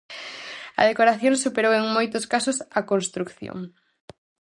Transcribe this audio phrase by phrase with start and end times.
[0.81, 3.59] A decoración superou en moitos casos a construción.